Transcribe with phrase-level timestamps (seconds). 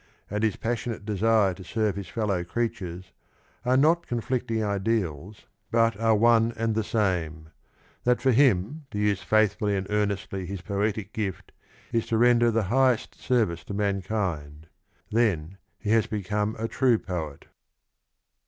[0.31, 3.11] and his passionate desire to serve | his f.eliow creatures,
[3.63, 7.49] are not conflicting ideals, but are one aiid the same;
[8.03, 11.51] that cor him lo use faithfully and earnestly 1 his poetic gift
[11.91, 14.63] is to render the highest service to mmkind;;
[15.11, 17.45] then he has becom^e a true poet.